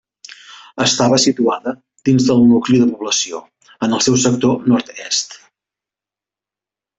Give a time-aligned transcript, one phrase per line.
[0.85, 1.73] Estava situada
[2.09, 3.43] dins del nucli de població,
[3.89, 5.39] en el seu sector nord-est.